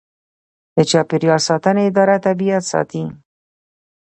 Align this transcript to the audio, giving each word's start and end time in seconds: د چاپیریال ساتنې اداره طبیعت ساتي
د 0.75 0.77
چاپیریال 0.91 1.41
ساتنې 1.47 1.83
اداره 1.89 2.15
طبیعت 2.25 2.63
ساتي 2.71 3.03